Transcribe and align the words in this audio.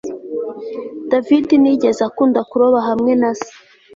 David 1.11 1.47
ntiyigeze 1.57 2.01
akunda 2.09 2.39
kuroba 2.49 2.79
hamwe 2.87 3.11
na 3.21 3.31
se 3.39 3.49